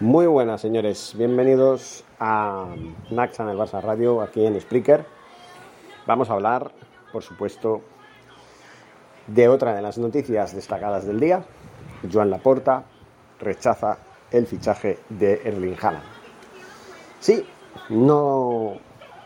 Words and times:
Muy 0.00 0.26
buenas, 0.26 0.60
señores. 0.60 1.14
Bienvenidos 1.16 2.04
a 2.20 2.66
Naxa 3.10 3.44
en 3.44 3.48
el 3.48 3.56
Barça 3.56 3.80
Radio, 3.80 4.20
aquí 4.20 4.44
en 4.44 4.60
Spreaker. 4.60 5.06
Vamos 6.06 6.28
a 6.28 6.34
hablar, 6.34 6.70
por 7.14 7.22
supuesto, 7.22 7.80
de 9.26 9.48
otra 9.48 9.74
de 9.74 9.80
las 9.80 9.96
noticias 9.96 10.54
destacadas 10.54 11.06
del 11.06 11.18
día. 11.18 11.46
Joan 12.12 12.28
Laporta 12.28 12.84
rechaza 13.40 13.96
el 14.30 14.46
fichaje 14.46 14.98
de 15.08 15.40
Erling 15.42 15.78
Haaland. 15.80 16.04
Sí, 17.18 17.46
no, 17.88 18.74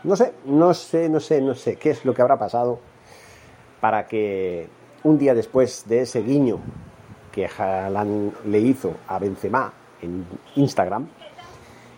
no 0.05 0.15
sé, 0.15 0.33
no 0.45 0.73
sé, 0.73 1.09
no 1.09 1.19
sé, 1.19 1.41
no 1.41 1.53
sé 1.53 1.75
qué 1.75 1.89
es 1.89 2.05
lo 2.05 2.13
que 2.13 2.21
habrá 2.21 2.39
pasado 2.39 2.79
para 3.81 4.07
que 4.07 4.69
un 5.03 5.17
día 5.17 5.33
después 5.33 5.89
de 5.89 6.03
ese 6.03 6.21
guiño 6.21 6.59
que 7.33 7.45
Haaland 7.45 8.45
le 8.45 8.59
hizo 8.59 8.93
a 9.09 9.19
Benzema 9.19 9.73
en 10.01 10.25
Instagram 10.55 11.07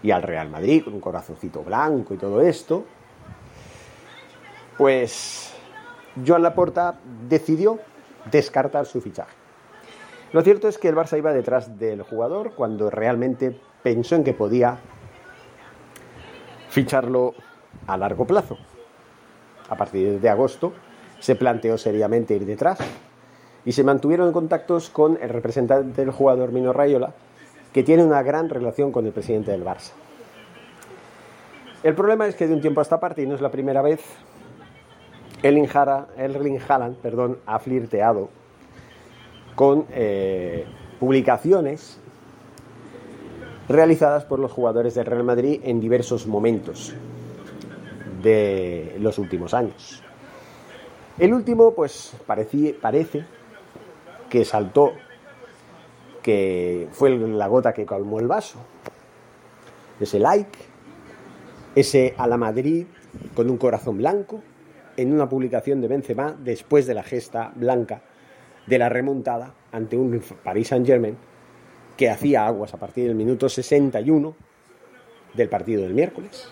y 0.02 0.12
al 0.12 0.22
Real 0.22 0.50
Madrid 0.50 0.84
con 0.84 0.94
un 0.94 1.00
corazoncito 1.00 1.64
blanco 1.64 2.14
y 2.14 2.18
todo 2.18 2.42
esto, 2.42 2.86
pues 4.78 5.54
Joan 6.26 6.44
Laporta 6.44 6.96
decidió 7.28 7.80
descartar 8.30 8.86
su 8.86 9.02
fichaje. 9.02 9.34
Lo 10.32 10.42
cierto 10.42 10.68
es 10.68 10.78
que 10.78 10.90
el 10.90 10.96
Barça 10.96 11.18
iba 11.18 11.32
detrás 11.32 11.78
del 11.78 12.02
jugador 12.02 12.54
cuando 12.56 12.90
realmente 12.90 13.60
pensó 13.84 14.16
en 14.16 14.24
que 14.24 14.34
podía 14.34 14.80
ficharlo 16.70 17.36
a 17.86 17.98
largo 17.98 18.26
plazo. 18.26 18.58
A 19.70 19.76
partir 19.76 20.20
de 20.20 20.30
agosto 20.30 20.74
se 21.20 21.36
planteó 21.36 21.78
seriamente 21.78 22.36
ir 22.36 22.46
detrás 22.46 22.80
y 23.64 23.72
se 23.72 23.84
mantuvieron 23.84 24.34
contactos 24.34 24.90
con 24.90 25.18
el 25.22 25.30
representante 25.30 26.02
del 26.02 26.12
jugador 26.12 26.52
Mino 26.52 26.74
Rayola, 26.74 27.14
que 27.74 27.84
tiene 27.84 28.04
una 28.04 28.22
gran 28.22 28.50
relación 28.50 28.92
con 28.92 29.06
el 29.06 29.12
presidente 29.12 29.52
del 29.52 29.66
Barça. 29.66 29.92
El 31.82 31.96
problema 31.96 32.28
es 32.28 32.36
que 32.36 32.48
de 32.48 32.54
un 32.54 32.62
tiempo 32.62 32.80
a 32.80 32.84
esta 32.84 33.00
parte, 33.00 33.24
y 33.24 33.26
no 33.26 33.36
es 33.36 33.42
la 33.42 33.52
primera 33.52 33.82
vez, 33.82 34.02
Erling, 35.42 35.68
Haaland 35.68 36.98
perdón, 36.98 37.40
ha 37.46 37.60
flirteado 37.60 38.30
con 39.56 39.86
eh, 39.92 40.66
publicaciones 41.00 42.00
realizadas 43.68 44.24
por 44.26 44.40
los 44.40 44.52
jugadores 44.52 44.96
del 44.96 45.06
Real 45.06 45.24
Madrid 45.24 45.60
en 45.64 45.80
diversos 45.80 46.28
momentos 46.28 46.94
de 48.22 48.96
los 49.00 49.18
últimos 49.18 49.54
años. 49.54 50.02
El 51.18 51.34
último, 51.34 51.74
pues 51.74 52.16
parece 52.26 53.26
que 54.30 54.46
saltó 54.46 54.94
que 56.24 56.88
fue 56.92 57.12
la 57.12 57.48
gota 57.48 57.74
que 57.74 57.86
calmó 57.86 58.20
el 58.20 58.28
vaso. 58.28 58.58
Ese 60.00 60.18
like, 60.18 60.58
ese 61.76 62.16
a 62.18 62.26
la 62.28 62.38
Madrid 62.38 62.86
con 63.36 63.50
un 63.50 63.58
corazón 63.58 63.98
blanco, 63.98 64.42
en 64.98 65.14
una 65.14 65.30
publicación 65.30 65.82
de 65.82 65.88
Benzema 65.88 66.36
después 66.40 66.88
de 66.88 66.94
la 66.94 67.04
gesta 67.04 67.52
blanca 67.56 68.02
de 68.68 68.78
la 68.78 68.90
remontada 68.90 69.54
ante 69.72 69.98
un 69.98 70.22
Paris 70.44 70.70
Saint-Germain 70.70 71.18
que 71.98 72.10
hacía 72.10 72.46
aguas 72.46 72.74
a 72.74 72.78
partir 72.78 73.08
del 73.08 73.16
minuto 73.16 73.50
61 73.50 74.36
del 75.34 75.50
partido 75.50 75.84
del 75.84 75.94
miércoles. 75.94 76.48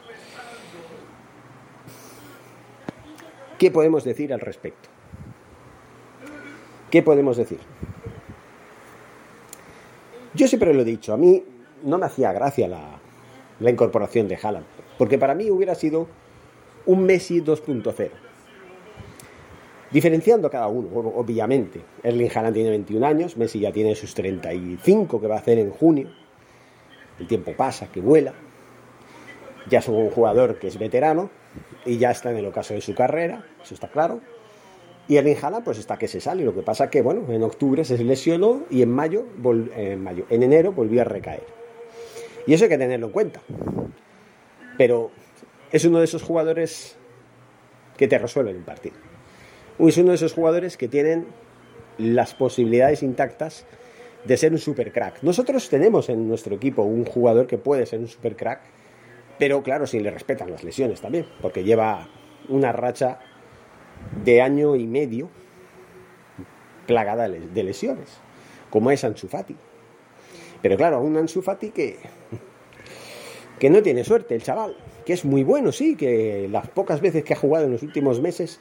¿Qué 3.57 3.69
podemos 3.69 4.03
decir 4.03 4.33
al 4.33 4.39
respecto? 4.39 4.89
¿Qué 6.89 7.03
podemos 7.03 7.37
decir? 7.37 7.59
Yo 10.41 10.47
siempre 10.47 10.73
lo 10.73 10.81
he 10.81 10.85
dicho, 10.85 11.13
a 11.13 11.17
mí 11.17 11.43
no 11.83 11.99
me 11.99 12.07
hacía 12.07 12.33
gracia 12.33 12.67
la, 12.67 13.69
incorporación 13.69 14.27
de 14.27 14.39
Haaland, 14.41 14.65
porque 14.97 15.19
para 15.19 15.35
mí 15.35 15.51
hubiera 15.51 15.75
sido 15.75 16.07
un 16.87 17.03
Messi 17.03 17.43
2.0. 17.43 18.09
Diferenciando 19.91 20.47
a 20.47 20.49
cada 20.49 20.67
uno, 20.67 20.89
obviamente. 21.15 21.81
Erling 22.01 22.31
Haaland 22.33 22.55
tiene 22.55 22.71
21 22.71 23.05
años, 23.05 23.37
Messi 23.37 23.59
ya 23.59 23.71
tiene 23.71 23.93
sus 23.93 24.15
35 24.15 25.21
que 25.21 25.27
va 25.27 25.35
a 25.35 25.37
hacer 25.37 25.59
en 25.59 25.69
junio. 25.69 26.09
El 27.19 27.27
tiempo 27.27 27.53
pasa, 27.55 27.91
que 27.91 28.01
vuela. 28.01 28.33
Ya 29.69 29.77
es 29.77 29.87
un 29.89 30.09
jugador 30.09 30.57
que 30.57 30.69
es 30.69 30.79
veterano 30.79 31.29
y 31.85 31.99
ya 31.99 32.09
está 32.09 32.31
en 32.31 32.37
el 32.37 32.47
ocaso 32.47 32.73
de 32.73 32.81
su 32.81 32.95
carrera, 32.95 33.45
eso 33.63 33.75
está 33.75 33.89
claro. 33.89 34.21
Y 35.11 35.17
el 35.17 35.27
Haaland 35.27 35.65
pues 35.65 35.77
está 35.77 35.97
que 35.97 36.07
se 36.07 36.21
sale. 36.21 36.45
Lo 36.45 36.55
que 36.55 36.61
pasa 36.61 36.89
que, 36.89 37.01
bueno, 37.01 37.25
en 37.33 37.43
octubre 37.43 37.83
se 37.83 38.01
lesionó 38.01 38.61
y 38.69 38.81
en 38.81 38.89
mayo, 38.89 39.25
en 39.75 40.07
en 40.07 40.43
enero 40.43 40.71
volvió 40.71 41.01
a 41.01 41.03
recaer. 41.03 41.43
Y 42.47 42.53
eso 42.53 42.63
hay 42.63 42.69
que 42.69 42.77
tenerlo 42.77 43.07
en 43.07 43.11
cuenta. 43.11 43.41
Pero 44.77 45.11
es 45.69 45.83
uno 45.83 45.99
de 45.99 46.05
esos 46.05 46.23
jugadores 46.23 46.95
que 47.97 48.07
te 48.07 48.17
resuelven 48.19 48.55
un 48.55 48.63
partido. 48.63 48.95
Es 49.79 49.97
uno 49.97 50.11
de 50.11 50.15
esos 50.15 50.31
jugadores 50.31 50.77
que 50.77 50.87
tienen 50.87 51.27
las 51.97 52.33
posibilidades 52.33 53.03
intactas 53.03 53.65
de 54.23 54.37
ser 54.37 54.53
un 54.53 54.59
super 54.59 54.93
crack. 54.93 55.23
Nosotros 55.23 55.67
tenemos 55.67 56.07
en 56.07 56.25
nuestro 56.25 56.55
equipo 56.55 56.83
un 56.83 57.03
jugador 57.03 57.47
que 57.47 57.57
puede 57.57 57.85
ser 57.85 57.99
un 57.99 58.07
super 58.07 58.37
crack, 58.37 58.61
pero 59.37 59.61
claro, 59.61 59.87
si 59.87 59.99
le 59.99 60.09
respetan 60.09 60.49
las 60.49 60.63
lesiones 60.63 61.01
también, 61.01 61.25
porque 61.41 61.65
lleva 61.65 62.07
una 62.47 62.71
racha 62.71 63.19
de 64.23 64.41
año 64.41 64.75
y 64.75 64.87
medio 64.87 65.29
plagada 66.87 67.29
de 67.29 67.63
lesiones, 67.63 68.09
como 68.69 68.91
es 68.91 69.03
Ansu 69.03 69.27
Fati. 69.27 69.55
Pero 70.61 70.77
claro, 70.77 71.01
un 71.01 71.17
Ansu 71.17 71.41
Fati 71.41 71.69
que, 71.69 71.97
que 73.59 73.69
no 73.69 73.81
tiene 73.81 74.03
suerte, 74.03 74.35
el 74.35 74.43
chaval, 74.43 74.75
que 75.05 75.13
es 75.13 75.25
muy 75.25 75.43
bueno, 75.43 75.71
sí, 75.71 75.95
que 75.95 76.47
las 76.51 76.67
pocas 76.69 77.01
veces 77.01 77.23
que 77.23 77.33
ha 77.33 77.37
jugado 77.37 77.65
en 77.65 77.71
los 77.71 77.83
últimos 77.83 78.21
meses, 78.21 78.59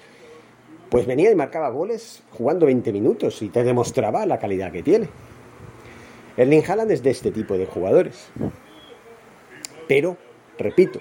pues 0.91 1.07
venía 1.07 1.31
y 1.31 1.35
marcaba 1.35 1.71
goles 1.71 2.23
jugando 2.31 2.67
20 2.67 2.93
minutos 2.93 3.43
y 3.43 3.49
te 3.49 3.65
demostraba 3.65 4.27
la 4.27 4.39
calidad 4.39 4.73
que 4.73 4.83
tiene. 4.83 5.09
Erling 6.37 6.65
Haaland 6.67 6.91
es 6.91 7.03
de 7.03 7.11
este 7.11 7.31
tipo 7.31 7.59
de 7.59 7.67
jugadores. 7.67 8.29
Pero, 9.89 10.17
repito, 10.59 11.01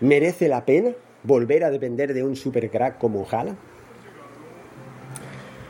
merece 0.00 0.48
la 0.48 0.64
pena 0.64 0.92
volver 1.22 1.64
a 1.64 1.70
depender 1.70 2.14
de 2.14 2.22
un 2.22 2.36
supercrack 2.36 2.98
como 2.98 3.24
Jala? 3.24 3.56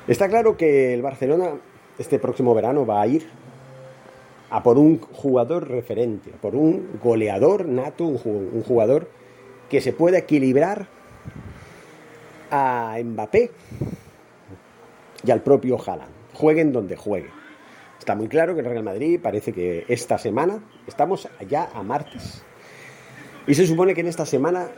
Está 0.07 0.29
claro 0.29 0.57
que 0.57 0.95
el 0.95 1.03
Barcelona 1.03 1.53
este 1.99 2.19
próximo 2.19 2.55
verano 2.55 2.87
va 2.87 3.03
a 3.03 3.07
ir 3.07 3.29
a 4.51 4.63
por 4.63 4.79
un 4.79 4.99
jugador 4.99 5.69
referente, 5.69 6.31
por 6.41 6.55
un 6.55 6.99
goleador 7.03 7.67
nato, 7.67 8.05
un 8.05 8.63
jugador 8.63 9.11
que 9.69 9.81
se 9.81 9.93
pueda 9.93 10.19
equilibrar 10.19 10.87
a 12.51 12.97
Mbappé 13.05 13.51
y 15.25 15.31
al 15.31 15.43
propio 15.43 15.77
Haaland, 15.79 16.13
jueguen 16.33 16.73
donde 16.73 16.97
jueguen. 16.97 17.33
Está 17.99 18.15
muy 18.15 18.29
claro 18.29 18.55
que 18.55 18.61
el 18.61 18.67
Real 18.67 18.85
Madrid 18.85 19.21
parece 19.23 19.53
que 19.53 19.85
esta 19.89 20.17
semana, 20.17 20.63
estamos 20.87 21.29
ya 21.47 21.69
a 21.75 21.83
martes, 21.83 22.43
y 23.47 23.55
se 23.55 23.67
supone 23.67 23.95
que 23.95 24.01
en 24.01 24.07
esta 24.07 24.25
semana 24.25 24.69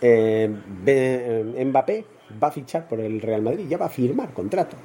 eh, 0.00 0.50
eh, 0.86 1.64
Mbappé 1.64 2.04
va 2.42 2.48
a 2.48 2.52
fichar 2.52 2.86
por 2.88 3.00
el 3.00 3.20
Real 3.20 3.42
Madrid, 3.42 3.66
ya 3.68 3.78
va 3.78 3.86
a 3.86 3.90
firmar 3.90 4.32
contrato. 4.32 4.76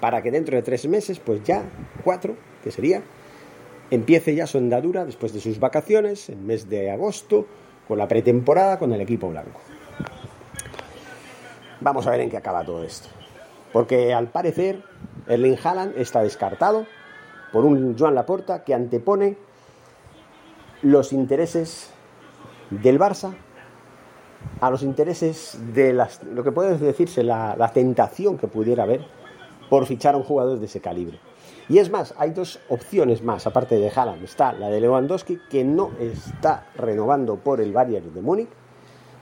para 0.00 0.22
que 0.22 0.30
dentro 0.30 0.54
de 0.54 0.62
tres 0.62 0.86
meses, 0.88 1.18
pues 1.18 1.42
ya, 1.42 1.64
cuatro, 2.04 2.36
que 2.62 2.70
sería, 2.70 3.02
empiece 3.90 4.34
ya 4.34 4.46
su 4.46 4.58
andadura 4.58 5.04
después 5.06 5.32
de 5.32 5.40
sus 5.40 5.58
vacaciones, 5.58 6.28
el 6.28 6.36
mes 6.36 6.68
de 6.68 6.90
agosto, 6.90 7.46
con 7.88 7.98
la 7.98 8.08
pretemporada 8.08 8.78
con 8.78 8.92
el 8.92 9.00
equipo 9.00 9.28
blanco. 9.28 9.60
Vamos 11.80 12.06
a 12.06 12.10
ver 12.10 12.20
en 12.20 12.30
qué 12.30 12.36
acaba 12.36 12.64
todo 12.64 12.82
esto. 12.84 13.08
Porque 13.72 14.12
al 14.12 14.28
parecer 14.28 14.82
Erling 15.28 15.58
Haaland 15.62 15.96
está 15.98 16.22
descartado 16.22 16.86
por 17.52 17.64
un 17.64 17.96
Joan 17.98 18.14
Laporta 18.14 18.64
que 18.64 18.74
antepone 18.74 19.36
los 20.82 21.12
intereses 21.12 21.90
del 22.70 22.98
Barça 22.98 23.34
a 24.60 24.70
los 24.70 24.82
intereses 24.82 25.58
de 25.74 25.92
las, 25.92 26.22
lo 26.24 26.42
que 26.42 26.52
puede 26.52 26.78
decirse 26.78 27.22
la, 27.22 27.70
tentación 27.74 28.38
que 28.38 28.48
pudiera 28.48 28.84
haber 28.84 29.04
por 29.68 29.86
fichar 29.86 30.14
a 30.14 30.18
un 30.18 30.24
jugador 30.24 30.58
de 30.58 30.66
ese 30.66 30.80
calibre. 30.80 31.18
Y 31.68 31.78
es 31.78 31.90
más, 31.90 32.14
hay 32.16 32.30
dos 32.30 32.60
opciones 32.68 33.22
más, 33.22 33.46
aparte 33.46 33.76
de 33.76 33.90
Haaland. 33.90 34.22
Está 34.22 34.52
la 34.52 34.68
de 34.68 34.80
Lewandowski, 34.80 35.40
que 35.50 35.64
no 35.64 35.90
está 35.98 36.66
renovando 36.76 37.36
por 37.36 37.60
el 37.60 37.72
Bayern 37.72 38.14
de 38.14 38.22
Múnich, 38.22 38.48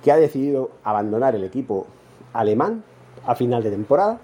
que 0.02 0.12
ha 0.12 0.16
decidido 0.16 0.70
abandonar 0.84 1.34
el 1.34 1.44
equipo 1.44 1.86
alemán 2.34 2.84
a 3.26 3.34
final 3.34 3.62
de 3.62 3.70
temporada. 3.70 4.20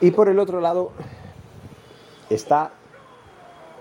Y 0.00 0.10
por 0.10 0.28
el 0.28 0.38
otro 0.40 0.60
lado 0.60 0.90
está 2.28 2.72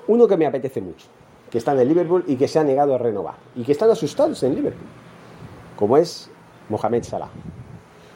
uno 0.07 0.27
que 0.27 0.37
me 0.37 0.45
apetece 0.45 0.81
mucho, 0.81 1.07
que 1.49 1.57
está 1.57 1.73
en 1.73 1.79
el 1.79 1.87
Liverpool 1.87 2.23
y 2.27 2.35
que 2.35 2.47
se 2.47 2.59
ha 2.59 2.63
negado 2.63 2.95
a 2.95 2.97
renovar, 2.97 3.35
y 3.55 3.63
que 3.63 3.71
están 3.71 3.89
asustados 3.89 4.41
en 4.43 4.55
Liverpool, 4.55 4.87
como 5.75 5.97
es 5.97 6.29
Mohamed 6.69 7.03
Salah. 7.03 7.29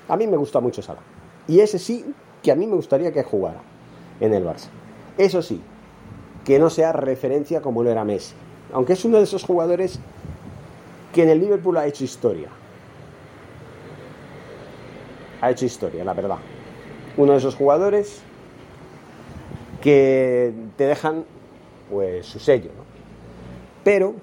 A 0.07 0.17
mí 0.17 0.27
me 0.27 0.37
gusta 0.37 0.59
mucho 0.59 0.81
Salah. 0.81 1.01
Y 1.47 1.59
ese 1.59 1.79
sí 1.79 2.05
que 2.41 2.51
a 2.51 2.55
mí 2.55 2.67
me 2.67 2.75
gustaría 2.75 3.11
que 3.11 3.23
jugara 3.23 3.61
en 4.19 4.33
el 4.33 4.45
Barça. 4.45 4.69
Eso 5.17 5.41
sí, 5.41 5.61
que 6.45 6.59
no 6.59 6.69
sea 6.69 6.93
referencia 6.93 7.61
como 7.61 7.83
lo 7.83 7.91
era 7.91 8.05
Messi. 8.05 8.33
Aunque 8.73 8.93
es 8.93 9.03
uno 9.03 9.17
de 9.17 9.23
esos 9.23 9.43
jugadores 9.43 9.99
que 11.13 11.23
en 11.23 11.29
el 11.29 11.39
Liverpool 11.39 11.77
ha 11.77 11.85
hecho 11.85 12.03
historia. 12.03 12.49
Ha 15.41 15.51
hecho 15.51 15.65
historia, 15.65 16.03
la 16.03 16.13
verdad. 16.13 16.37
Uno 17.17 17.33
de 17.33 17.39
esos 17.39 17.55
jugadores 17.55 18.21
que 19.81 20.53
te 20.77 20.85
dejan 20.85 21.25
pues 21.89 22.25
su 22.25 22.39
sello, 22.39 22.71
¿no? 22.75 22.83
Pero 23.83 24.15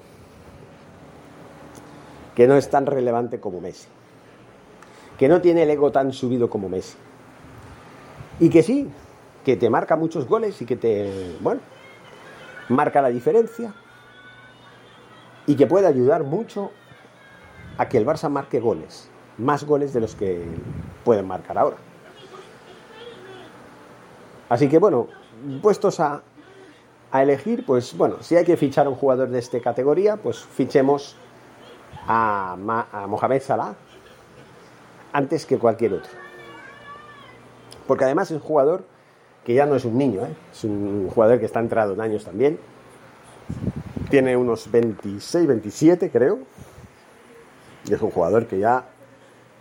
que 2.37 2.47
no 2.47 2.55
es 2.55 2.69
tan 2.69 2.87
relevante 2.87 3.41
como 3.41 3.61
Messi. 3.61 3.89
Que 5.19 5.27
no 5.27 5.41
tiene 5.41 5.63
el 5.63 5.71
ego 5.71 5.91
tan 5.91 6.13
subido 6.13 6.51
como 6.51 6.69
Messi. 6.69 6.97
Y 8.39 8.51
que 8.51 8.63
sí, 8.63 8.89
que 9.43 9.57
te 9.57 9.71
marca 9.71 9.97
muchos 9.97 10.29
goles 10.29 10.61
y 10.61 10.67
que 10.67 10.77
te, 10.77 11.37
bueno, 11.41 11.63
marca 12.69 13.01
la 13.01 13.09
diferencia 13.09 13.75
y 15.47 15.57
que 15.57 15.67
puede 15.67 15.87
ayudar 15.87 16.25
mucho 16.25 16.73
a 17.79 17.89
que 17.89 17.97
el 17.97 18.05
Barça 18.05 18.29
marque 18.29 18.61
goles, 18.61 19.09
más 19.39 19.65
goles 19.65 19.95
de 19.95 20.01
los 20.01 20.15
que 20.15 20.45
pueden 21.05 21.27
marcar 21.27 21.57
ahora. 21.57 21.77
Así 24.51 24.69
que 24.69 24.79
bueno, 24.79 25.09
puestos 25.63 26.01
a, 26.01 26.23
a 27.11 27.23
elegir, 27.23 27.65
pues 27.65 27.97
bueno, 27.97 28.17
si 28.21 28.37
hay 28.37 28.45
que 28.45 28.59
fichar 28.59 28.89
un 28.89 28.95
jugador 28.95 29.31
de 29.31 29.39
esta 29.39 29.59
categoría, 29.61 30.19
pues 30.19 30.39
fichemos 30.45 31.17
a, 32.07 32.57
a 32.93 33.07
Mohamed 33.07 33.43
Salah 33.43 33.75
antes 35.13 35.47
que 35.47 35.59
cualquier 35.59 35.95
otro. 35.95 36.11
Porque 37.87 38.05
además 38.05 38.31
es 38.31 38.37
un 38.37 38.43
jugador 38.43 38.85
que 39.45 39.55
ya 39.55 39.65
no 39.65 39.77
es 39.77 39.85
un 39.85 39.97
niño, 39.97 40.27
¿eh? 40.27 40.35
es 40.53 40.65
un 40.65 41.09
jugador 41.09 41.39
que 41.39 41.47
está 41.47 41.61
entrado 41.61 41.95
en 41.95 42.01
años 42.01 42.25
también. 42.25 42.59
Tiene 44.11 44.37
unos 44.37 44.71
26, 44.71 45.47
27 45.47 46.11
creo. 46.11 46.41
Y 47.89 47.95
es 47.95 48.03
un 48.03 48.11
jugador 48.11 48.47
que 48.47 48.59
ya 48.59 48.85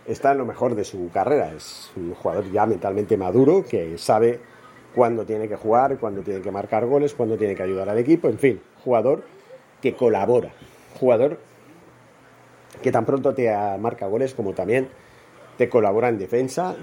está 0.06 0.32
en 0.32 0.38
lo 0.38 0.44
mejor 0.44 0.74
de 0.74 0.84
su 0.84 1.10
carrera. 1.12 1.52
Es 1.52 1.90
un 1.96 2.14
jugador 2.14 2.50
ya 2.50 2.66
mentalmente 2.66 3.16
maduro 3.16 3.64
que 3.64 3.96
sabe 3.96 4.40
cuándo 4.94 5.24
tiene 5.24 5.48
que 5.48 5.56
jugar, 5.56 5.98
cuándo 5.98 6.22
tiene 6.22 6.40
que 6.40 6.50
marcar 6.50 6.86
goles, 6.86 7.14
cuándo 7.14 7.36
tiene 7.36 7.54
que 7.54 7.62
ayudar 7.62 7.88
al 7.88 7.98
equipo. 7.98 8.28
En 8.28 8.38
fin, 8.38 8.60
jugador 8.82 9.22
que 9.80 9.94
colabora. 9.94 10.50
Jugador 10.98 11.38
que 12.82 12.92
tan 12.92 13.04
pronto 13.04 13.34
te 13.34 13.50
marca 13.78 14.06
goles 14.06 14.34
como 14.34 14.52
también 14.52 14.88
te 15.58 15.68
colabora 15.68 16.08
en 16.08 16.18
defensa 16.18 16.76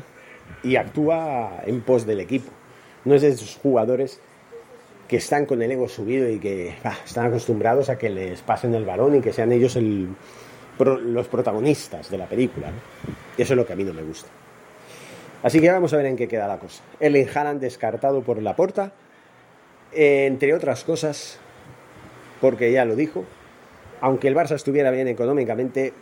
y 0.64 0.76
actúa 0.76 1.62
en 1.66 1.82
pos 1.82 2.06
del 2.06 2.20
equipo. 2.20 2.52
No 3.06 3.16
es 3.16 3.22
de 3.22 3.30
esos 3.30 3.58
jugadores 3.62 4.20
que 5.08 5.18
están 5.18 5.46
con 5.46 5.62
el 5.62 5.72
ego 5.72 5.88
subido 5.88 6.30
y 6.30 6.40
que 6.40 6.74
están 7.06 7.28
acostumbrados 7.28 7.90
a 7.90 7.98
que 7.98 8.10
les 8.10 8.42
pasen 8.42 8.74
el 8.74 8.86
balón 8.86 9.16
y 9.16 9.22
que 9.22 9.34
sean 9.34 9.52
ellos 9.52 9.78
los 10.80 11.28
protagonistas 11.28 12.10
de 12.10 12.18
la 12.18 12.26
película. 12.26 12.72
Eso 13.38 13.54
es 13.54 13.58
lo 13.58 13.66
que 13.66 13.74
a 13.74 13.76
mí 13.76 13.84
no 13.84 13.94
me 13.94 14.02
gusta. 14.02 14.30
Así 15.44 15.60
que 15.60 15.70
vamos 15.70 15.94
a 15.94 15.98
ver 15.98 16.06
en 16.06 16.16
qué 16.16 16.28
queda 16.28 16.48
la 16.48 16.58
cosa. 16.58 16.82
El 17.00 17.16
Haaland 17.16 17.60
descartado 17.60 18.22
por 18.22 18.42
la 18.42 18.56
porta, 18.56 18.94
entre 19.92 20.54
otras 20.54 20.84
cosas, 20.86 21.38
porque 22.40 22.72
ya 22.72 22.86
lo 22.86 22.96
dijo, 22.96 23.26
aunque 24.04 24.28
el 24.28 24.36
Barça 24.36 24.56
estuviera 24.56 24.92
bien 24.92 25.08
económicamente, 25.08 25.94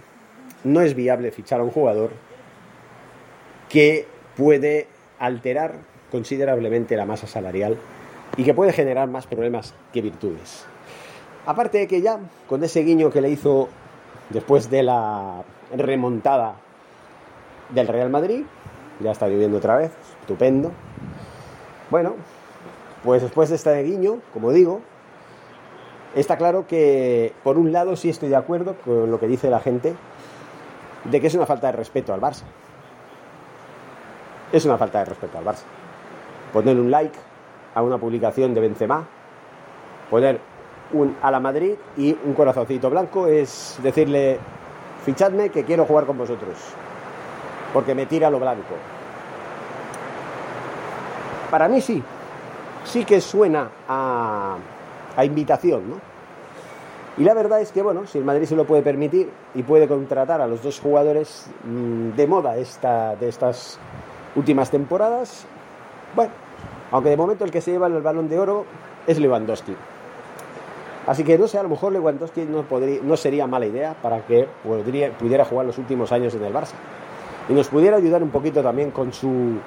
no 0.63 0.81
es 0.81 0.95
viable 0.95 1.29
fichar 1.29 1.59
a 1.59 1.63
un 1.63 1.69
jugador 1.69 2.09
que 3.69 4.07
puede 4.35 4.87
alterar 5.19 5.75
considerablemente 6.09 6.97
la 6.97 7.05
masa 7.05 7.27
salarial 7.27 7.77
y 8.37 8.43
que 8.43 8.55
puede 8.55 8.73
generar 8.73 9.07
más 9.07 9.27
problemas 9.27 9.75
que 9.93 10.01
virtudes. 10.01 10.65
Aparte 11.45 11.77
de 11.77 11.87
que 11.87 12.01
ya, 12.01 12.17
con 12.49 12.63
ese 12.63 12.81
guiño 12.81 13.11
que 13.11 13.21
le 13.21 13.29
hizo 13.29 13.69
después 14.31 14.71
de 14.71 14.81
la 14.81 15.43
remontada 15.77 16.55
del 17.69 17.87
Real 17.87 18.09
Madrid, 18.09 18.45
ya 18.99 19.11
está 19.11 19.27
lloviendo 19.27 19.59
otra 19.59 19.75
vez, 19.75 19.91
estupendo. 20.21 20.71
Bueno, 21.91 22.15
pues 23.03 23.21
después 23.21 23.49
de 23.49 23.57
este 23.57 23.83
guiño, 23.83 24.21
como 24.33 24.51
digo, 24.51 24.81
está 26.15 26.37
claro 26.37 26.67
que 26.67 27.33
por 27.43 27.57
un 27.57 27.71
lado 27.71 27.95
sí 27.95 28.09
estoy 28.09 28.29
de 28.29 28.35
acuerdo 28.35 28.75
con 28.85 29.11
lo 29.11 29.19
que 29.19 29.27
dice 29.27 29.49
la 29.49 29.59
gente 29.59 29.93
de 31.05 31.21
que 31.21 31.27
es 31.27 31.35
una 31.35 31.45
falta 31.45 31.67
de 31.67 31.73
respeto 31.73 32.13
al 32.13 32.21
Barça. 32.21 32.43
Es 34.51 34.65
una 34.65 34.77
falta 34.77 34.99
de 34.99 35.05
respeto 35.05 35.37
al 35.37 35.45
Barça 35.45 35.63
poner 36.51 36.79
un 36.79 36.91
like 36.91 37.17
a 37.73 37.81
una 37.81 37.97
publicación 37.97 38.53
de 38.53 38.61
Benzema, 38.61 39.05
poner 40.09 40.39
un 40.93 41.15
a 41.21 41.31
la 41.31 41.39
Madrid 41.39 41.73
y 41.97 42.15
un 42.25 42.33
corazoncito 42.33 42.89
blanco 42.89 43.27
es 43.27 43.79
decirle, 43.81 44.39
fichadme 45.05 45.49
que 45.49 45.63
quiero 45.63 45.85
jugar 45.85 46.05
con 46.05 46.17
vosotros, 46.17 46.57
porque 47.73 47.95
me 47.95 48.05
tira 48.05 48.29
lo 48.29 48.39
blanco. 48.39 48.75
Para 51.49 51.67
mí 51.67 51.81
sí, 51.81 52.01
sí 52.83 53.05
que 53.05 53.21
suena 53.21 53.69
a, 53.87 54.57
a 55.15 55.25
invitación, 55.25 55.89
¿no? 55.89 56.11
Y 57.17 57.23
la 57.23 57.33
verdad 57.33 57.59
es 57.59 57.71
que, 57.71 57.81
bueno, 57.81 58.07
si 58.07 58.17
el 58.17 58.23
Madrid 58.23 58.45
se 58.45 58.55
lo 58.55 58.65
puede 58.65 58.81
permitir 58.81 59.29
y 59.53 59.63
puede 59.63 59.87
contratar 59.87 60.41
a 60.41 60.47
los 60.47 60.63
dos 60.63 60.79
jugadores 60.79 61.47
mm, 61.65 62.15
de 62.15 62.27
moda 62.27 62.55
esta, 62.57 63.15
de 63.15 63.27
estas 63.27 63.77
últimas 64.35 64.71
temporadas, 64.71 65.45
bueno, 66.15 66.31
aunque 66.91 67.09
de 67.09 67.17
momento 67.17 67.43
el 67.43 67.51
que 67.51 67.61
se 67.61 67.71
lleva 67.71 67.87
el 67.87 68.01
balón 68.01 68.29
de 68.29 68.39
oro 68.39 68.65
es 69.07 69.19
Lewandowski. 69.19 69.75
Así 71.05 71.23
que 71.23 71.37
no 71.37 71.47
sé, 71.47 71.57
a 71.57 71.63
lo 71.63 71.69
mejor 71.69 71.91
Lewandowski 71.91 72.43
no, 72.43 72.61
podría, 72.63 73.01
no 73.01 73.17
sería 73.17 73.45
mala 73.45 73.65
idea 73.65 73.95
para 74.01 74.25
que 74.25 74.47
pudiera 74.63 75.45
jugar 75.45 75.65
los 75.65 75.77
últimos 75.77 76.11
años 76.11 76.33
en 76.35 76.43
el 76.45 76.53
Barça. 76.53 76.75
Y 77.49 77.53
nos 77.53 77.67
pudiera 77.67 77.97
ayudar 77.97 78.23
un 78.23 78.29
poquito 78.29 78.63
también 78.63 78.91
con 78.91 79.11
su 79.11 79.57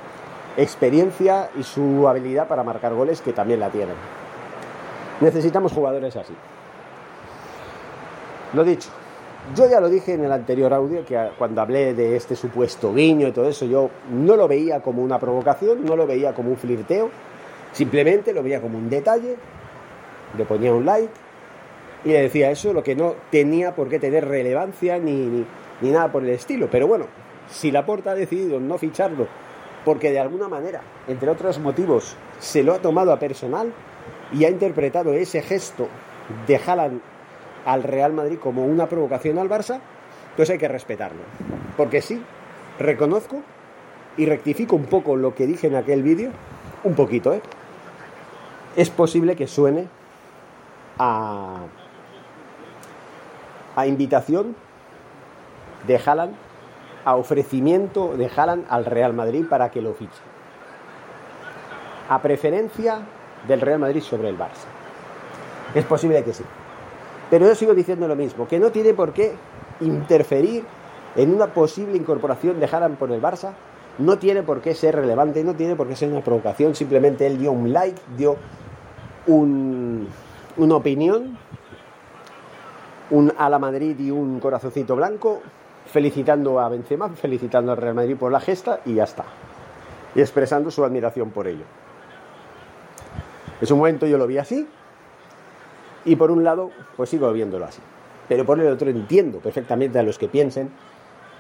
experiencia 0.57 1.51
y 1.59 1.63
su 1.63 2.09
habilidad 2.09 2.49
para 2.49 2.63
marcar 2.63 2.95
goles, 2.95 3.21
que 3.21 3.33
también 3.33 3.61
la 3.61 3.69
tienen. 3.69 4.24
Necesitamos 5.25 5.73
jugadores 5.73 6.15
así. 6.17 6.35
Lo 8.53 8.63
dicho, 8.63 8.91
yo 9.57 9.67
ya 9.67 9.81
lo 9.81 9.89
dije 9.89 10.13
en 10.13 10.23
el 10.23 10.31
anterior 10.31 10.75
audio, 10.75 11.03
que 11.03 11.19
cuando 11.39 11.63
hablé 11.63 11.95
de 11.95 12.15
este 12.15 12.37
supuesto 12.37 12.93
guiño 12.93 13.29
y 13.29 13.33
todo 13.33 13.49
eso, 13.49 13.65
yo 13.65 13.89
no 14.11 14.37
lo 14.37 14.47
veía 14.47 14.81
como 14.81 15.03
una 15.03 15.19
provocación, 15.19 15.83
no 15.83 15.97
lo 15.97 16.07
veía 16.07 16.35
como 16.35 16.51
un 16.51 16.59
flirteo, 16.59 17.09
simplemente 17.73 18.35
lo 18.35 18.43
veía 18.43 18.61
como 18.61 18.77
un 18.77 18.91
detalle, 18.91 19.37
le 20.37 20.45
ponía 20.45 20.75
un 20.75 20.85
like 20.85 21.15
y 22.05 22.09
le 22.11 22.21
decía 22.21 22.51
eso, 22.51 22.75
lo 22.75 22.83
que 22.83 22.95
no 22.95 23.15
tenía 23.31 23.75
por 23.75 23.89
qué 23.89 23.99
tener 23.99 24.29
relevancia 24.29 24.99
ni, 24.99 25.47
ni, 25.81 25.91
nada 25.91 26.13
por 26.13 26.23
el 26.23 26.29
estilo. 26.29 26.69
Pero 26.71 26.87
bueno, 26.87 27.07
si 27.49 27.71
la 27.71 27.81
Laporta 27.81 28.11
ha 28.11 28.15
decidido 28.15 28.61
no 28.61 28.77
ficharlo 28.77 29.27
porque 29.87 30.11
de 30.11 30.21
alguna 30.21 30.49
manera, 30.49 30.83
entre 31.09 31.31
otros 31.31 31.59
motivos, 31.61 32.15
se 32.41 32.63
lo 32.63 32.75
ha 32.75 32.79
tomado 32.81 33.11
a 33.11 33.19
personal 33.19 33.73
y 34.33 34.45
ha 34.45 34.51
interpretado 34.51 35.15
ese 35.15 35.43
gesto 35.43 35.89
de 36.47 36.57
Haaland 36.57 37.01
al 37.65 37.83
Real 37.83 38.13
Madrid 38.13 38.39
como 38.39 38.65
una 38.65 38.89
provocación 38.89 39.39
al 39.39 39.49
Barça, 39.49 39.81
pues 40.37 40.51
hay 40.51 40.59
que 40.59 40.69
respetarlo. 40.69 41.23
Porque 41.77 42.03
sí, 42.03 42.23
reconozco 42.79 43.43
y 44.17 44.27
rectifico 44.27 44.77
un 44.77 44.87
poco 44.87 45.17
lo 45.17 45.35
que 45.35 45.47
dije 45.47 45.67
en 45.67 45.77
aquel 45.77 46.03
vídeo, 46.03 46.31
un 46.85 46.95
poquito, 46.95 47.33
¿eh? 47.33 47.43
es 48.77 48.91
posible 48.91 49.37
que 49.37 49.47
suene 49.47 49.89
a, 50.99 51.61
a 53.77 53.87
invitación 53.87 54.57
de 55.87 56.01
Haaland, 56.05 56.35
a 57.05 57.17
ofrecimiento 57.17 58.17
de 58.17 58.31
Haaland 58.35 58.67
al 58.69 58.85
Real 58.85 59.13
Madrid 59.13 59.45
para 59.49 59.71
que 59.71 59.83
lo 59.83 59.95
fiche. 59.95 60.13
A 62.09 62.21
preferencia 62.21 63.01
del 63.47 63.61
Real 63.61 63.79
Madrid 63.79 64.01
sobre 64.01 64.29
el 64.29 64.39
Barça. 64.39 64.67
Es 65.75 65.85
posible 65.85 66.23
que 66.23 66.33
sí. 66.33 66.45
Pero 67.31 67.47
yo 67.47 67.55
sigo 67.55 67.75
diciendo 67.75 68.07
lo 68.07 68.17
mismo, 68.17 68.47
que 68.47 68.59
no 68.59 68.71
tiene 68.71 68.95
por 68.95 69.13
qué 69.13 69.35
interferir 69.81 70.65
en 71.17 71.35
una 71.35 71.49
posible 71.49 71.97
incorporación 71.97 72.61
de 72.61 72.67
Haaland 72.67 72.97
por 72.97 73.11
el 73.11 73.21
Barça. 73.21 73.53
No 73.99 74.19
tiene 74.19 74.43
por 74.43 74.61
qué 74.61 74.75
ser 74.75 74.97
relevante, 74.97 75.45
no 75.45 75.55
tiene 75.55 75.77
por 75.77 75.89
qué 75.89 75.97
ser 75.97 76.11
una 76.11 76.21
provocación. 76.21 76.75
Simplemente 76.75 77.27
él 77.27 77.39
dio 77.39 77.53
un 77.53 77.73
like, 77.73 78.01
dio 78.17 78.37
un, 79.27 80.09
una 80.57 80.77
opinión, 80.77 81.39
un 83.11 83.33
a 83.37 83.49
la 83.49 83.59
Madrid 83.59 83.99
y 84.01 84.11
un 84.11 84.41
corazoncito 84.41 84.97
blanco, 84.97 85.41
felicitando 85.87 86.59
a 86.61 86.69
Benzema, 86.69 87.09
felicitando 87.11 87.73
al 87.73 87.79
Real 87.79 87.95
Madrid 87.95 88.17
por 88.17 88.33
la 88.33 88.41
gesta 88.41 88.81
y 88.85 88.95
ya 88.95 89.05
está. 89.05 89.25
Y 90.15 90.21
expresando 90.21 90.71
su 90.71 90.85
admiración 90.85 91.31
por 91.31 91.47
ello. 91.47 91.65
En 93.61 93.67
su 93.67 93.77
momento 93.77 94.07
yo 94.07 94.19
lo 94.19 94.27
vi 94.27 94.39
así 94.39 94.67
y 96.05 96.17
por 96.17 96.31
un 96.31 96.45
lado 96.45 96.71
pues 96.97 97.11
sigo 97.11 97.33
viéndolo 97.33 97.65
así. 97.65 97.81
Pero 98.29 98.45
por 98.45 98.59
el 98.61 98.69
otro 98.69 98.91
entiendo 98.91 99.39
perfectamente 99.39 99.99
a 99.99 100.03
los 100.03 100.19
que 100.19 100.29
piensen 100.29 100.71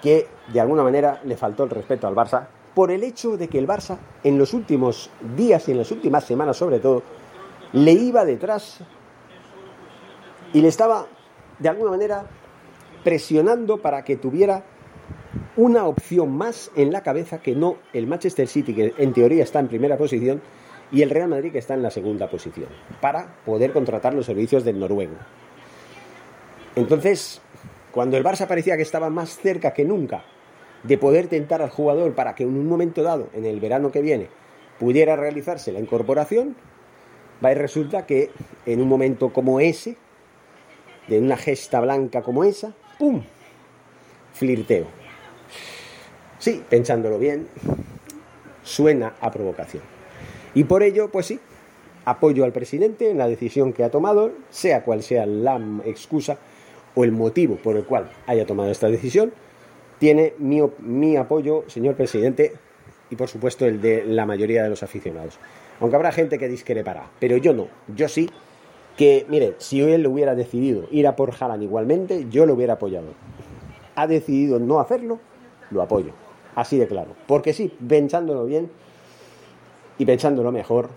que 0.02 0.26
de 0.52 0.61
alguna 0.61 0.83
manera 0.83 1.21
le 1.25 1.37
faltó 1.37 1.64
el 1.64 1.71
respeto 1.71 2.06
al 2.06 2.14
Barça 2.14 2.47
por 2.75 2.90
el 2.90 3.02
hecho 3.04 3.37
de 3.37 3.49
que 3.49 3.59
el 3.59 3.66
Barça 3.66 3.97
en 4.23 4.38
los 4.38 4.52
últimos 4.52 5.11
días 5.37 5.68
y 5.68 5.73
en 5.73 5.78
las 5.78 5.90
últimas 5.90 6.25
semanas 6.25 6.56
sobre 6.56 6.78
todo 6.78 7.02
le 7.73 7.92
iba 7.92 8.25
detrás 8.25 8.80
y 10.52 10.61
le 10.61 10.68
estaba 10.68 11.06
de 11.59 11.68
alguna 11.68 11.90
manera 11.90 12.26
presionando 13.02 13.78
para 13.78 14.04
que 14.04 14.16
tuviera 14.16 14.64
una 15.56 15.87
opción 15.87 16.37
más 16.37 16.71
en 16.75 16.92
la 16.92 17.02
cabeza 17.02 17.38
que 17.38 17.54
no 17.54 17.76
el 17.92 18.06
Manchester 18.06 18.49
City, 18.49 18.75
que 18.75 18.94
en 18.99 19.12
teoría 19.12 19.42
está 19.42 19.61
en 19.61 19.68
primera 19.68 19.97
posición, 19.97 20.40
y 20.91 21.03
el 21.03 21.11
Real 21.11 21.29
Madrid, 21.29 21.53
que 21.53 21.59
está 21.59 21.75
en 21.75 21.83
la 21.83 21.91
segunda 21.91 22.29
posición, 22.29 22.69
para 23.00 23.35
poder 23.45 23.73
contratar 23.73 24.14
los 24.14 24.26
servicios 24.26 24.64
del 24.64 24.79
noruego. 24.79 25.14
Entonces, 26.76 27.41
cuando 27.93 28.17
el 28.17 28.25
Barça 28.25 28.47
parecía 28.47 28.76
que 28.76 28.83
estaba 28.83 29.11
más 29.11 29.37
cerca 29.37 29.73
que 29.73 29.85
nunca 29.85 30.25
de 30.83 30.99
poder 30.99 31.29
tentar 31.29 31.62
al 31.62 31.71
jugador 31.71 32.14
para 32.14 32.35
que 32.35 32.43
en 32.43 32.50
un 32.50 32.67
momento 32.67 33.03
dado, 33.03 33.29
en 33.33 33.45
el 33.45 33.61
verano 33.61 33.91
que 33.91 34.03
viene, 34.03 34.29
pudiera 34.79 35.17
realizarse 35.17 35.73
la 35.73 35.81
incorporación, 35.81 36.57
va 37.45 37.53
y 37.53 37.55
resulta 37.55 38.07
que 38.07 38.31
en 38.67 38.81
un 38.81 38.88
momento 38.88 39.33
como 39.33 39.61
ese, 39.61 39.97
de 41.09 41.19
una 41.19 41.37
gesta 41.37 41.81
blanca 41.81 42.23
como 42.23 42.45
esa, 42.45 42.75
¡pum! 42.99 43.23
Flirteo. 44.33 44.87
Sí, 46.38 46.62
pensándolo 46.69 47.19
bien, 47.19 47.49
suena 48.62 49.14
a 49.21 49.31
provocación. 49.31 49.94
Y 50.55 50.65
por 50.65 50.83
ello, 50.83 51.11
pues 51.11 51.27
sí, 51.27 51.41
apoyo 52.05 52.45
al 52.45 52.53
presidente 52.53 53.11
en 53.11 53.19
la 53.19 53.29
decisión 53.29 53.73
que 53.73 53.85
ha 53.85 53.91
tomado, 53.91 54.33
sea 54.51 54.85
cual 54.85 55.03
sea 55.03 55.27
la 55.27 55.61
excusa 55.85 56.39
o 56.95 57.05
el 57.05 57.13
motivo 57.13 57.57
por 57.57 57.77
el 57.77 57.85
cual 57.85 58.11
haya 58.27 58.47
tomado 58.47 58.71
esta 58.71 58.89
decisión. 58.89 59.33
Tiene 59.99 60.35
mi, 60.39 60.61
mi 60.81 61.17
apoyo, 61.17 61.65
señor 61.67 61.97
presidente, 61.97 62.53
y 63.11 63.17
por 63.17 63.29
supuesto 63.29 63.67
el 63.67 63.81
de 63.81 64.05
la 64.05 64.27
mayoría 64.27 64.63
de 64.63 64.71
los 64.71 64.83
aficionados. 64.83 65.39
Aunque 65.81 65.97
habrá 65.97 66.13
gente 66.13 66.39
que 66.39 66.49
discrepará, 66.49 67.11
pero 67.19 67.37
yo 67.37 67.53
no, 67.53 67.69
yo 67.95 68.09
sí 68.09 68.31
que, 68.97 69.27
mire, 69.29 69.55
si 69.59 69.81
él 69.81 70.07
hubiera 70.07 70.35
decidido 70.35 70.87
ir 70.91 71.07
a 71.07 71.17
por 71.17 71.33
Haaland 71.39 71.63
igualmente, 71.63 72.27
yo 72.31 72.47
lo 72.47 72.55
hubiera 72.55 72.75
apoyado. 72.75 73.09
Ha 73.97 74.07
decidido 74.07 74.59
no 74.61 74.79
hacerlo, 74.79 75.19
lo 75.71 75.83
apoyo. 75.83 76.13
Así 76.55 76.79
de 76.79 76.87
claro. 76.87 77.11
Porque 77.27 77.53
sí, 77.53 77.73
pensándolo 77.89 78.47
bien 78.47 78.71
y 79.99 80.05
pensándolo 80.05 80.53
mejor, 80.53 80.91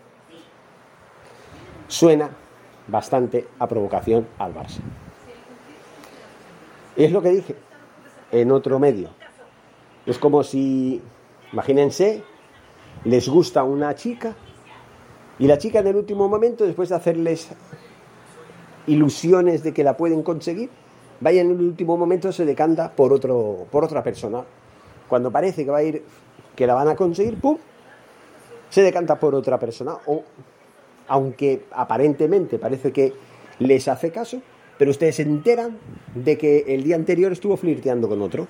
suena 1.88 2.30
bastante 2.88 3.48
a 3.60 3.68
provocación 3.68 4.28
al 4.40 4.54
Barça. 4.54 4.80
Es 6.96 7.12
lo 7.12 7.22
que 7.22 7.30
dije 7.30 7.56
en 8.32 8.52
otro 8.52 8.80
medio. 8.80 9.10
Es 10.06 10.18
como 10.18 10.44
si, 10.44 11.02
imagínense, 11.52 12.24
les 13.04 13.28
gusta 13.28 13.64
una 13.64 13.94
chica 13.96 14.36
y 15.40 15.48
la 15.48 15.58
chica 15.58 15.80
en 15.80 15.88
el 15.88 15.96
último 15.96 16.28
momento, 16.28 16.66
después 16.66 16.90
de 16.90 16.96
hacerles 16.96 17.50
ilusiones 18.88 19.64
de 19.64 19.74
que 19.74 19.84
la 19.84 19.96
pueden 19.96 20.24
conseguir, 20.24 20.70
vaya 21.20 21.42
en 21.42 21.52
el 21.52 21.62
último 21.62 21.98
momento 21.98 22.32
se 22.32 22.46
decanta 22.46 22.92
por, 22.92 23.14
otro, 23.14 23.68
por 23.72 23.84
otra 23.84 24.02
persona. 24.02 24.44
Cuando 25.08 25.32
parece 25.32 25.64
que 25.64 25.72
va 25.72 25.78
a 25.78 25.84
ir, 25.84 26.04
que 26.56 26.66
la 26.66 26.74
van 26.74 26.88
a 26.88 26.96
conseguir, 26.96 27.40
¡pum! 27.40 27.58
Se 28.70 28.82
decanta 28.82 29.20
por 29.20 29.36
otra 29.36 29.60
persona. 29.60 29.98
O, 30.06 30.24
aunque 31.08 31.64
aparentemente 31.72 32.60
parece 32.60 32.92
que 32.92 33.14
les 33.60 33.88
hace 33.88 34.12
caso, 34.12 34.42
pero 34.78 34.92
ustedes 34.92 35.16
se 35.16 35.24
enteran 35.24 35.78
de 36.14 36.38
que 36.38 36.66
el 36.68 36.84
día 36.84 36.96
anterior 36.96 37.32
estuvo 37.32 37.58
flirteando 37.58 38.08
con 38.08 38.22
otro. 38.22 38.48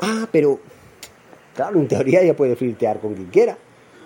Ah, 0.00 0.28
pero, 0.30 0.60
claro, 1.54 1.78
en 1.78 1.88
teoría 1.88 2.20
ella 2.20 2.36
puede 2.36 2.56
flirtear 2.56 3.00
con 3.00 3.14
quien 3.14 3.28
quiera, 3.28 3.58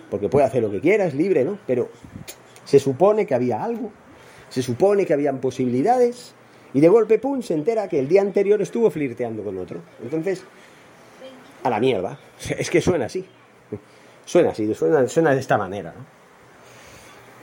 porque 0.09 0.27
puede 0.27 0.45
hacer 0.45 0.61
lo 0.61 0.71
que 0.71 0.81
quiera, 0.81 1.05
es 1.05 1.13
libre, 1.13 1.45
¿no? 1.45 1.59
Pero 1.67 1.89
se 2.65 2.79
supone 2.79 3.25
que 3.25 3.35
había 3.35 3.63
algo 3.63 3.91
se 4.49 4.63
supone 4.63 5.05
que 5.05 5.13
habían 5.13 5.39
posibilidades 5.39 6.33
y 6.73 6.81
de 6.81 6.89
golpe, 6.89 7.17
pum, 7.19 7.41
se 7.41 7.53
entera 7.53 7.87
que 7.87 7.99
el 7.99 8.07
día 8.07 8.21
anterior 8.21 8.61
estuvo 8.61 8.91
flirteando 8.91 9.43
con 9.43 9.57
otro. 9.57 9.81
Entonces, 10.03 10.43
a 11.63 11.69
la 11.69 11.79
mierda. 11.79 12.19
Es 12.57 12.69
que 12.69 12.81
suena 12.81 13.05
así. 13.05 13.25
Suena 14.29 14.51
así, 14.51 14.71
suena, 14.75 15.07
suena 15.07 15.33
de 15.33 15.39
esta 15.39 15.57
manera. 15.57 15.91
¿no? 15.97 16.05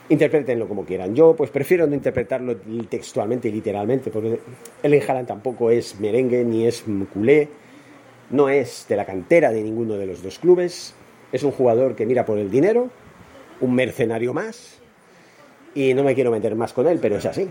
Interpretenlo 0.08 0.68
como 0.68 0.84
quieran. 0.84 1.16
Yo 1.16 1.34
pues 1.34 1.50
prefiero 1.50 1.84
no 1.88 1.96
interpretarlo 1.96 2.58
textualmente 2.88 3.48
y 3.48 3.50
literalmente, 3.50 4.12
porque 4.12 4.38
el 4.84 5.02
Haaland 5.02 5.26
tampoco 5.26 5.72
es 5.72 5.98
merengue 5.98 6.44
ni 6.44 6.64
es 6.64 6.84
culé, 7.12 7.48
no 8.30 8.48
es 8.48 8.86
de 8.88 8.94
la 8.94 9.04
cantera 9.04 9.50
de 9.50 9.64
ninguno 9.64 9.94
de 9.94 10.06
los 10.06 10.22
dos 10.22 10.38
clubes, 10.38 10.94
es 11.32 11.42
un 11.42 11.50
jugador 11.50 11.96
que 11.96 12.06
mira 12.06 12.24
por 12.24 12.38
el 12.38 12.52
dinero, 12.52 12.88
un 13.60 13.74
mercenario 13.74 14.32
más, 14.32 14.78
y 15.74 15.92
no 15.92 16.04
me 16.04 16.14
quiero 16.14 16.30
meter 16.30 16.54
más 16.54 16.72
con 16.72 16.86
él, 16.86 17.00
pero 17.02 17.16
es 17.16 17.26
así. 17.26 17.50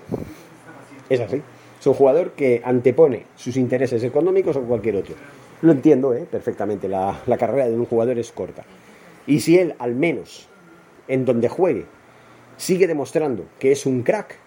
Es 1.10 1.20
así. 1.20 1.42
Es 1.78 1.86
un 1.86 1.94
jugador 1.94 2.32
que 2.32 2.62
antepone 2.64 3.26
sus 3.36 3.58
intereses 3.58 4.02
económicos 4.02 4.56
a 4.56 4.62
cualquier 4.62 4.96
otro. 4.96 5.16
Lo 5.62 5.74
entiendo 5.74 6.14
¿eh? 6.14 6.26
perfectamente, 6.32 6.88
la, 6.88 7.20
la 7.26 7.38
carrera 7.38 7.68
de 7.68 7.76
un 7.76 7.86
jugador 7.86 8.18
es 8.18 8.32
corta. 8.32 8.64
Y 9.28 9.40
si 9.40 9.58
él, 9.58 9.76
al 9.80 9.96
menos, 9.96 10.48
en 11.08 11.26
donde 11.26 11.50
juegue, 11.50 11.86
sigue 12.58 12.88
demostrando 12.88 13.46
que 13.60 13.72
es 13.72 13.86
un 13.86 14.04
crack, 14.04 14.38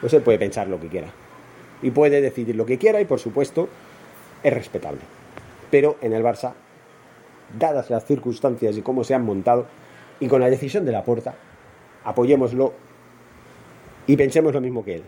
pues 0.00 0.12
él 0.14 0.22
puede 0.22 0.38
pensar 0.38 0.68
lo 0.68 0.80
que 0.80 0.88
quiera. 0.88 1.12
Y 1.82 1.90
puede 1.90 2.20
decidir 2.20 2.56
lo 2.56 2.66
que 2.66 2.78
quiera 2.78 3.00
y, 3.00 3.04
por 3.04 3.18
supuesto, 3.18 3.68
es 4.42 4.52
respetable. 4.52 5.00
Pero 5.70 5.96
en 6.00 6.12
el 6.12 6.22
Barça, 6.22 6.54
dadas 7.58 7.90
las 7.90 8.04
circunstancias 8.04 8.76
y 8.76 8.82
cómo 8.82 9.04
se 9.04 9.14
han 9.14 9.24
montado, 9.24 9.66
y 10.20 10.28
con 10.28 10.40
la 10.40 10.50
decisión 10.50 10.84
de 10.84 10.92
la 10.92 11.02
puerta, 11.02 11.34
apoyémoslo 12.04 12.72
y 14.06 14.16
pensemos 14.16 14.52
lo 14.52 14.60
mismo 14.60 14.84
que 14.84 14.96
él. 14.96 15.04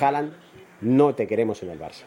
Haaland, 0.00 0.32
no 0.80 1.14
te 1.14 1.26
queremos 1.26 1.62
en 1.62 1.70
el 1.70 1.80
Barça. 1.80 2.04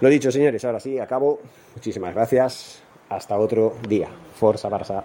Lo 0.00 0.08
dicho, 0.08 0.30
señores, 0.30 0.64
ahora 0.64 0.80
sí, 0.80 0.98
acabo. 0.98 1.40
Muchísimas 1.74 2.14
gracias. 2.14 2.85
Hasta 3.08 3.38
otro 3.38 3.74
día. 3.88 4.08
Forza 4.38 4.68
Barça. 4.68 5.04